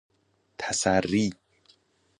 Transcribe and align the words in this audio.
تسری 0.57 1.29